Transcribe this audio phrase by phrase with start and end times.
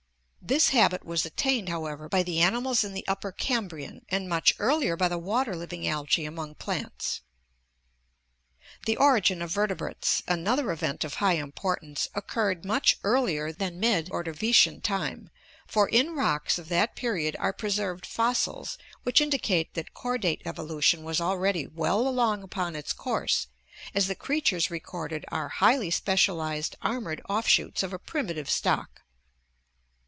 [0.43, 4.97] This habit was attained, however, by the animals in the Upper Cambrian, and much earlier
[4.97, 7.21] by the water living algae among plants.
[8.85, 14.81] The origin of vertebrates, another event of high importance, occurred much earlier than mid Ordovician
[14.81, 15.29] time,
[15.67, 21.21] for in rocks of that period are preserved fossils which indicate that chordate evolution was
[21.21, 23.47] already well along upon its course,
[23.93, 28.97] as the creatures recorded are highly specialized armored offshoots of a primitive stock.